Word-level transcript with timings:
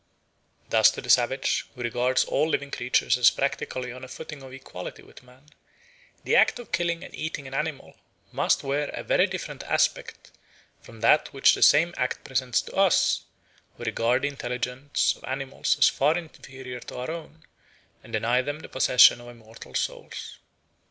Thus 0.71 0.89
to 0.89 1.01
the 1.01 1.11
savage, 1.11 1.67
who 1.75 1.83
regards 1.83 2.25
all 2.25 2.49
living 2.49 2.71
creatures 2.71 3.19
as 3.19 3.29
practically 3.29 3.91
on 3.91 4.03
a 4.03 4.07
footing 4.07 4.41
of 4.41 4.51
equality 4.51 5.03
with 5.03 5.21
man, 5.21 5.49
the 6.23 6.35
act 6.35 6.57
of 6.57 6.71
killing 6.71 7.03
and 7.03 7.13
eating 7.13 7.45
an 7.47 7.53
animal 7.53 7.99
must 8.31 8.63
wear 8.63 8.89
a 8.95 9.03
very 9.03 9.27
different 9.27 9.61
aspect 9.61 10.31
from 10.81 11.01
that 11.01 11.31
which 11.33 11.53
the 11.53 11.61
same 11.61 11.93
act 11.97 12.23
presents 12.23 12.63
to 12.63 12.73
us, 12.75 13.25
who 13.77 13.83
regard 13.83 14.23
the 14.23 14.29
intelligence 14.29 15.13
of 15.15 15.23
animals 15.25 15.77
as 15.77 15.87
far 15.87 16.17
inferior 16.17 16.79
to 16.79 16.97
our 16.97 17.11
own 17.11 17.43
and 18.03 18.11
deny 18.13 18.41
them 18.41 18.61
the 18.61 18.69
possession 18.69 19.21
of 19.21 19.27
immortal 19.27 19.75
souls. 19.75 20.39